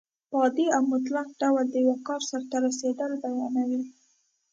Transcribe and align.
په 0.29 0.35
عادي 0.43 0.65
او 0.75 0.81
مطلق 0.93 1.27
ډول 1.41 1.65
د 1.71 1.75
یو 1.87 1.95
کار 2.07 2.21
سرته 2.29 2.55
رسېدل 2.67 3.11
بیانیوي. 3.23 3.81